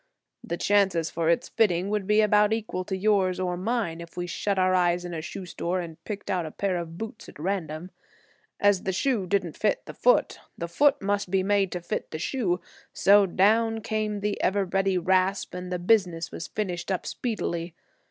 The 0.43 0.57
chances 0.57 1.11
for 1.11 1.29
its 1.29 1.49
fitting 1.49 1.89
would 1.91 2.07
be 2.07 2.21
about 2.21 2.53
equal 2.53 2.83
to 2.85 2.97
yours 2.97 3.39
or 3.39 3.55
mine 3.55 4.01
if 4.01 4.17
we 4.17 4.25
shut 4.25 4.57
our 4.57 4.73
eyes 4.73 5.05
in 5.05 5.13
a 5.13 5.21
shoe 5.21 5.45
store 5.45 5.79
and 5.79 6.03
picked 6.05 6.31
out 6.31 6.43
a 6.47 6.49
pair 6.49 6.77
of 6.77 6.97
boots 6.97 7.29
at 7.29 7.37
random. 7.37 7.91
As 8.59 8.81
the 8.81 8.93
shoe 8.93 9.27
didn't 9.27 9.55
fit 9.59 9.85
the 9.85 9.93
foot, 9.93 10.39
the 10.57 10.67
foot 10.67 11.03
must 11.03 11.29
be 11.29 11.43
made 11.43 11.71
to 11.73 11.81
fit 11.81 12.09
the 12.09 12.17
shoe, 12.17 12.59
so 12.91 13.27
down 13.27 13.81
came 13.81 14.21
the 14.21 14.41
ever 14.41 14.65
ready 14.65 14.97
rasp, 14.97 15.53
and 15.53 15.71
the 15.71 15.77
business 15.77 16.31
was 16.31 16.47
finished 16.47 16.91
up 16.91 17.05
speedily. 17.05 17.75